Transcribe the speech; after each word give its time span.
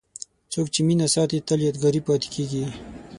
څوک 0.51 0.67
چې 0.73 0.81
مینه 0.87 1.07
ساتي، 1.15 1.37
تل 1.47 1.59
یادګاري 1.67 2.01
پاتې 2.07 2.27
کېږي. 2.35 2.65